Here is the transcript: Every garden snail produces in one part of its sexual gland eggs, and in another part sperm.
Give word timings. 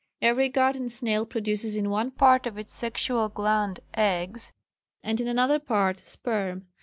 Every 0.19 0.49
garden 0.49 0.89
snail 0.89 1.27
produces 1.27 1.75
in 1.75 1.91
one 1.91 2.09
part 2.09 2.47
of 2.47 2.57
its 2.57 2.73
sexual 2.73 3.29
gland 3.29 3.81
eggs, 3.93 4.51
and 5.03 5.21
in 5.21 5.27
another 5.27 5.59
part 5.59 6.07
sperm. 6.07 6.65